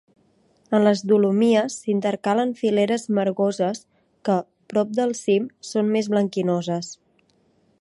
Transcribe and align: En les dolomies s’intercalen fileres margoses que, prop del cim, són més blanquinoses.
En 0.75 0.83
les 0.85 1.01
dolomies 1.09 1.75
s’intercalen 1.81 2.53
fileres 2.61 3.05
margoses 3.19 3.83
que, 4.29 4.39
prop 4.73 4.97
del 5.01 5.15
cim, 5.21 5.47
són 5.73 5.93
més 5.97 6.11
blanquinoses. 6.15 6.91